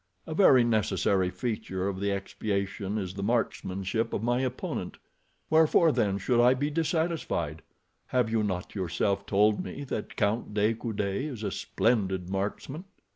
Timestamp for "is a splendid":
11.01-12.31